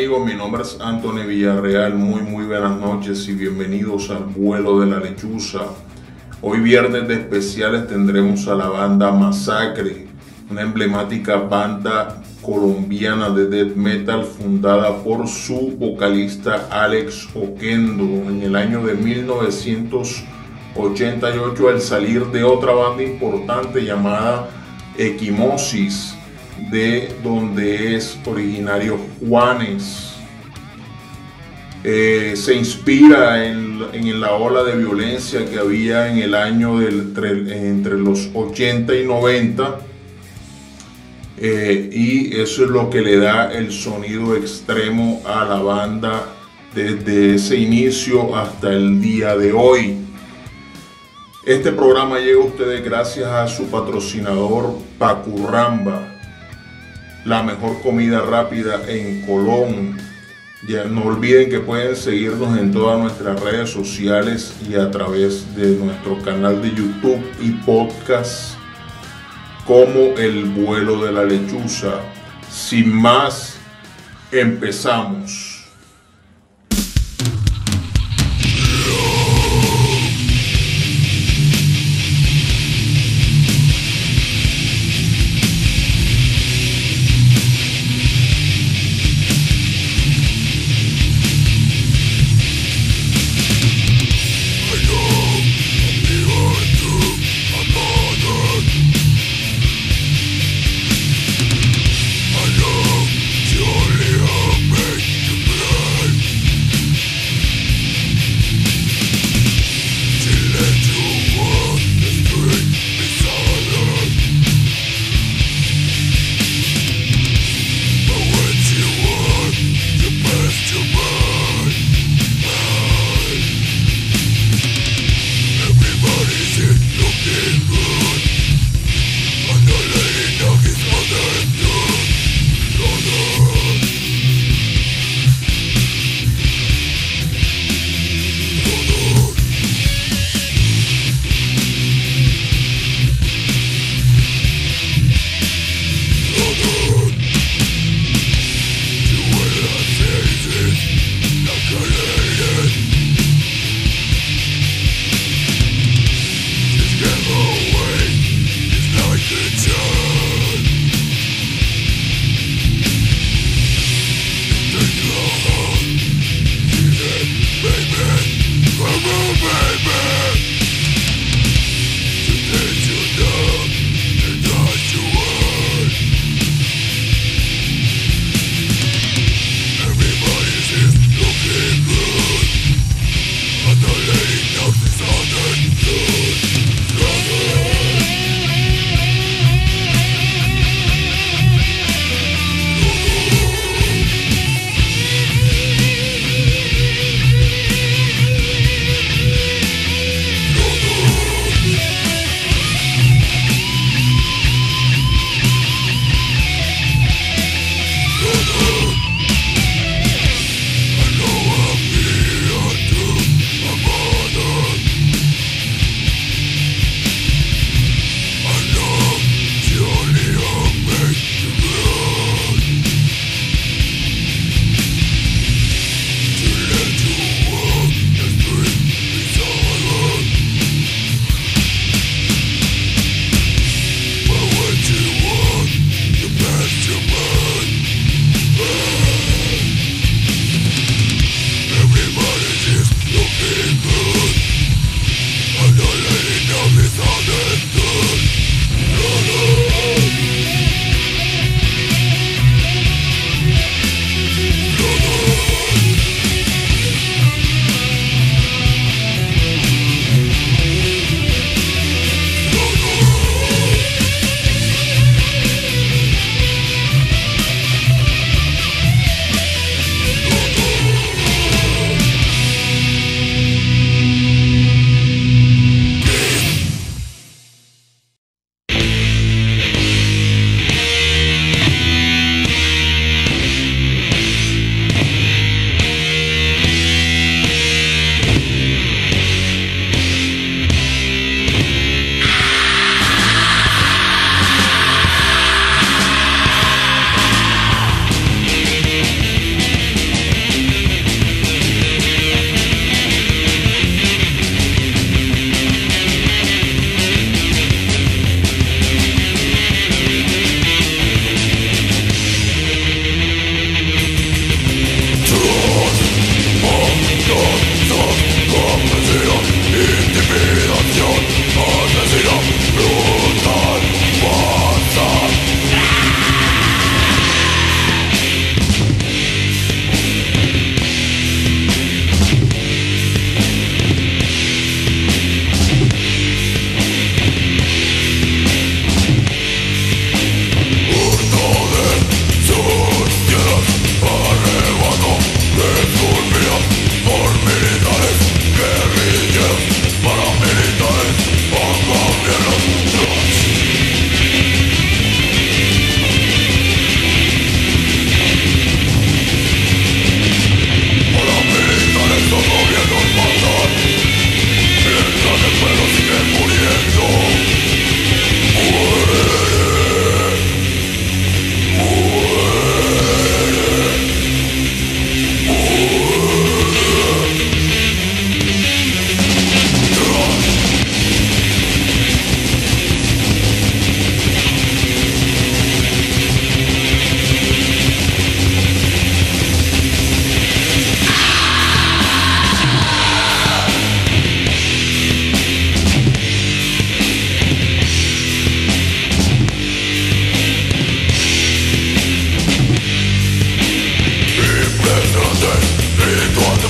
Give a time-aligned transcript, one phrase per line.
[0.00, 0.32] Hola, ¿qué tal amigos?
[0.32, 1.94] Mi nombre es Anthony Villarreal.
[1.94, 5.60] Muy, muy buenas noches y bienvenidos al vuelo de la lechuza.
[6.40, 10.06] Hoy viernes de especiales tendremos a la banda Masacre,
[10.50, 18.56] una emblemática banda colombiana de death metal fundada por su vocalista Alex Oquendo en el
[18.56, 24.48] año de 1988 al salir de otra banda importante llamada
[24.96, 26.16] Equimosis
[26.70, 30.10] de donde es originario Juanes.
[31.82, 37.14] Eh, se inspira en, la ola de violencia que había en el año del,
[37.50, 39.78] entre, los 80 y 90
[41.38, 46.26] eh, y eso es lo que le da el sonido extremo a la banda
[46.74, 49.96] desde ese inicio hasta el día de hoy.
[51.46, 56.09] Este programa llega a ustedes gracias a su patrocinador Pacurramba
[57.24, 59.96] la mejor comida rápida en Colón.
[60.66, 65.76] Ya no olviden que pueden seguirnos en todas nuestras redes sociales y a través de
[65.76, 68.54] nuestro canal de YouTube y podcast
[69.66, 72.00] como El vuelo de la lechuza.
[72.50, 73.56] Sin más,
[74.32, 75.49] empezamos.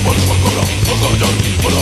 [0.05, 0.61] Bırak bana
[0.91, 1.80] bana bana bana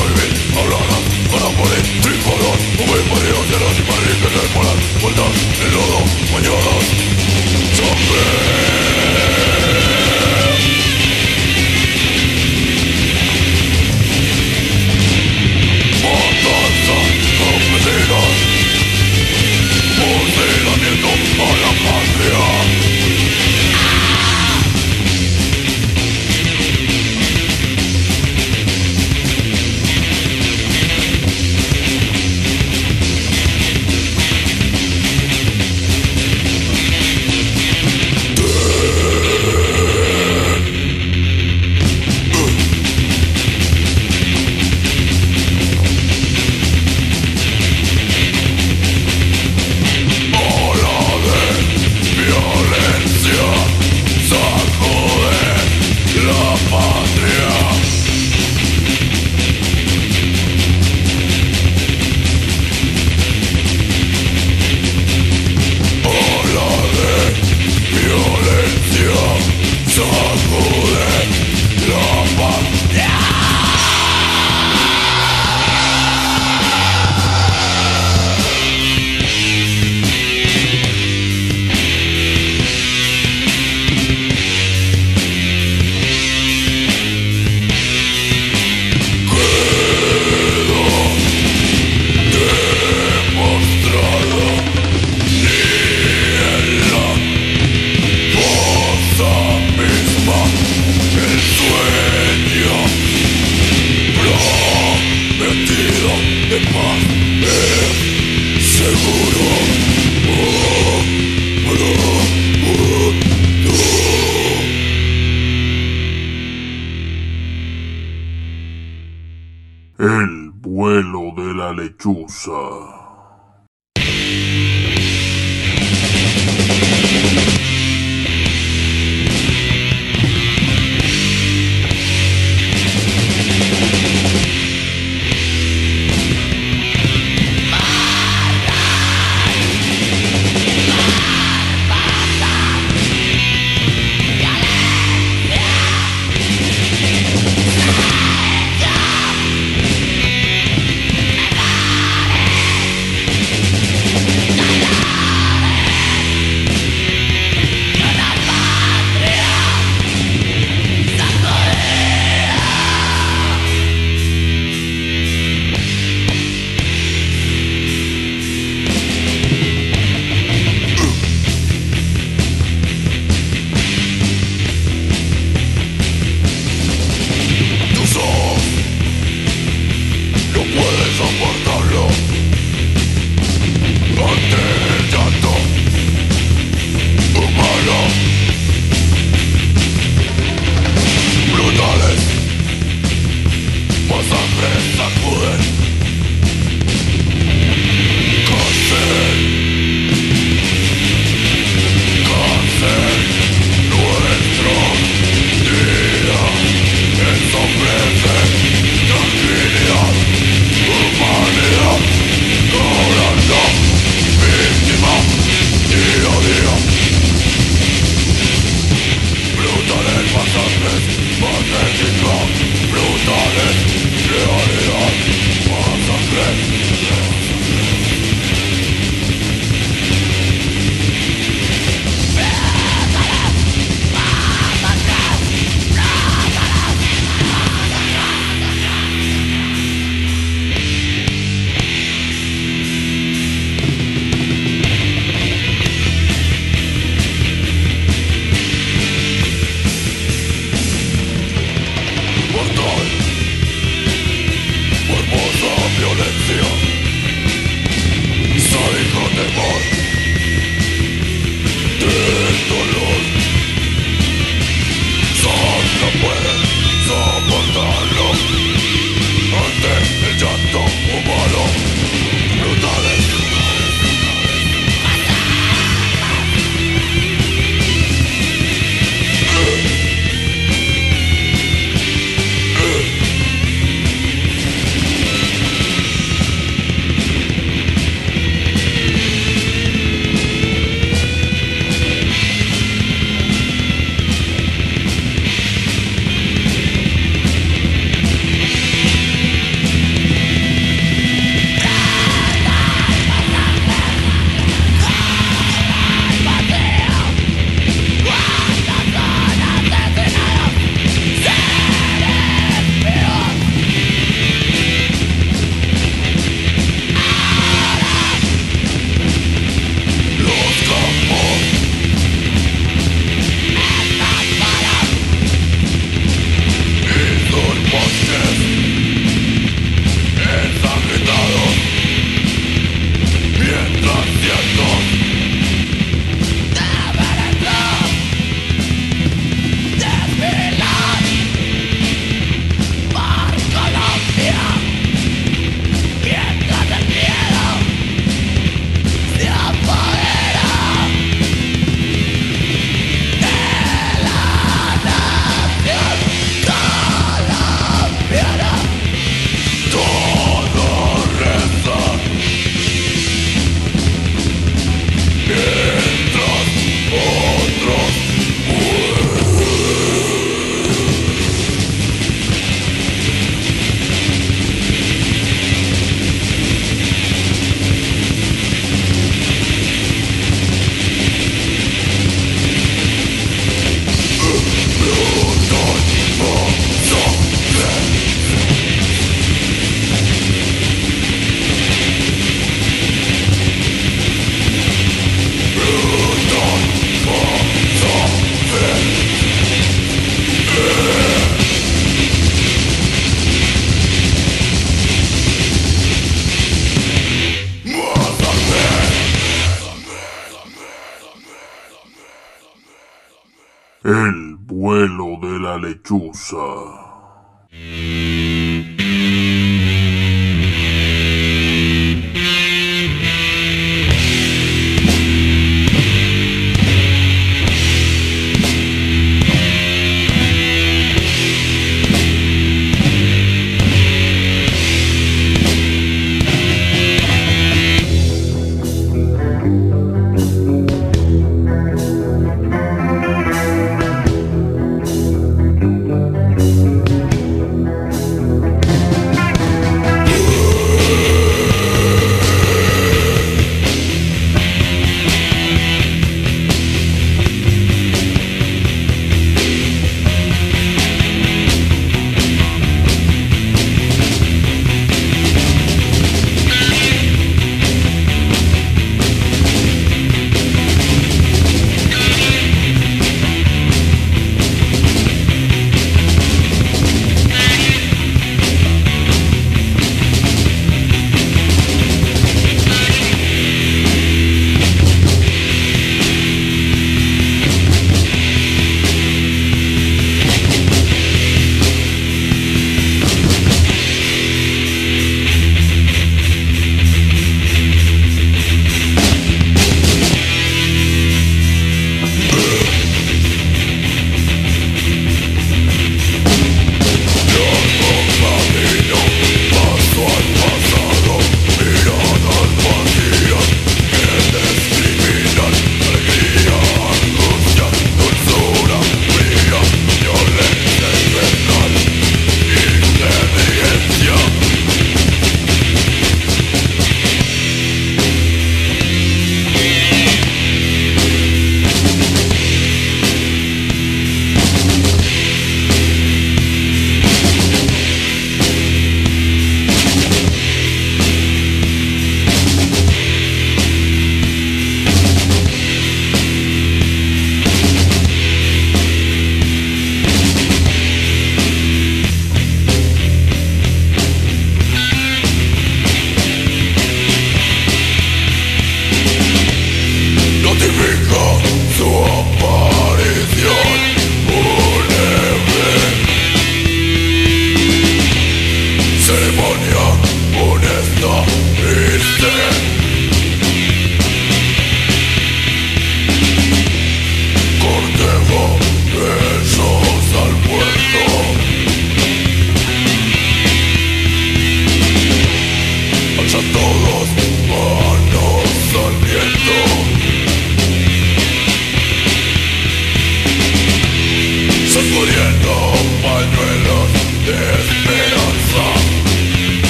[120.00, 122.99] El vuelo de la lechuza.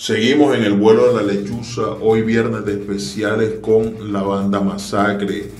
[0.00, 5.50] Seguimos en el vuelo de la lechuza, hoy viernes de especiales con la banda Masacre.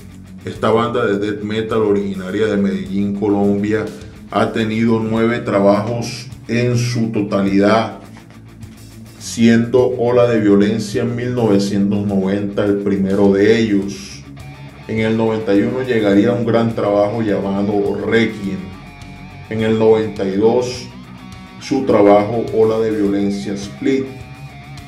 [0.43, 3.85] Esta banda de death metal originaria de Medellín, Colombia,
[4.31, 7.99] ha tenido nueve trabajos en su totalidad,
[9.19, 14.23] siendo Ola de Violencia en 1990 el primero de ellos.
[14.87, 18.57] En el 91 llegaría un gran trabajo llamado Requiem.
[19.51, 20.87] En el 92
[21.59, 24.20] su trabajo Ola de Violencia Split.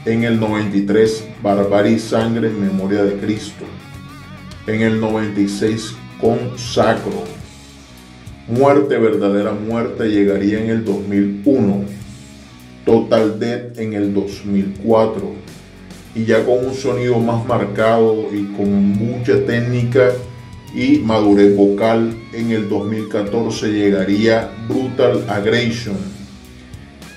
[0.05, 3.63] En el 93, Barbarie Sangre en Memoria de Cristo.
[4.67, 7.23] En el 96, Consacro.
[8.49, 11.85] Muerte, verdadera muerte llegaría en el 2001.
[12.85, 15.31] Total Death en el 2004.
[16.15, 20.09] Y ya con un sonido más marcado y con mucha técnica
[20.75, 25.95] y madurez vocal, en el 2014 llegaría Brutal Aggression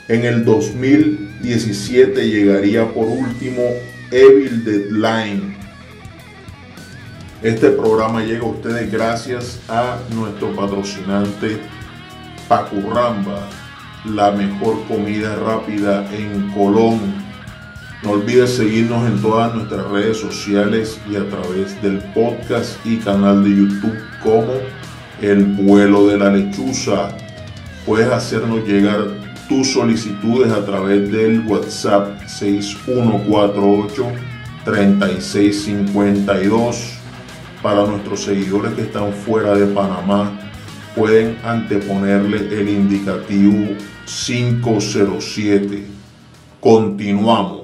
[0.09, 0.45] en el
[1.41, 3.63] 2017 llegaría por último
[4.11, 5.57] Evil Deadline.
[7.43, 11.59] Este programa llega a ustedes gracias a nuestro patrocinante
[12.49, 13.49] Pacurramba,
[14.05, 17.01] la mejor comida rápida en Colón.
[18.03, 23.45] No olvides seguirnos en todas nuestras redes sociales y a través del podcast y canal
[23.45, 24.53] de YouTube como
[25.21, 27.09] El vuelo de la lechuza.
[27.85, 34.07] Puedes hacernos llegar tus solicitudes a través del WhatsApp 6148
[34.65, 36.93] 3652.
[37.63, 40.39] Para nuestros seguidores que están fuera de Panamá,
[40.95, 45.87] pueden anteponerle el indicativo 507.
[46.61, 47.56] Continuamos.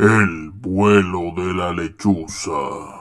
[0.00, 2.99] El vuelo de la lechuza.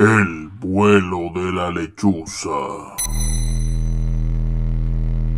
[0.00, 2.48] El vuelo de la lechuza.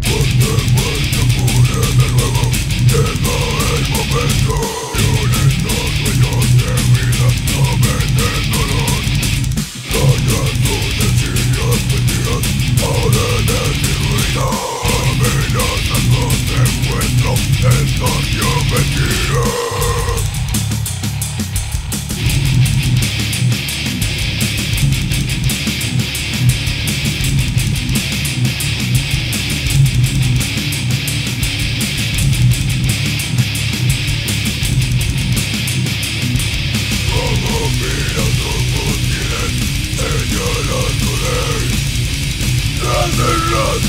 [0.00, 2.44] Cuando vuelva de nuevo,
[2.86, 3.38] llegó
[3.74, 4.91] el momento.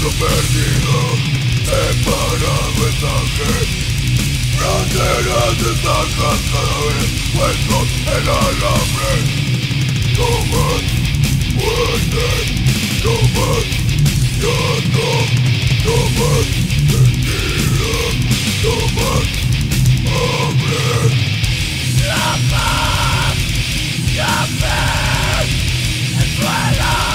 [0.04, 0.98] mundo perdido
[1.64, 3.52] Separado mensaje
[4.58, 9.14] Fronteras estancas cada vez Puestos en alambre
[10.18, 10.84] No más
[11.56, 12.28] muerte
[13.04, 13.66] No más
[14.42, 15.08] llanto
[15.86, 16.48] No más
[16.92, 17.96] mentira
[18.64, 19.28] No más
[20.20, 20.86] hambre
[22.08, 23.36] La paz
[24.16, 25.48] La paz
[26.20, 27.13] El suelo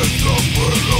[0.00, 0.99] Nunca puedo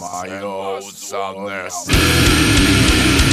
[0.00, 3.25] My old sadness.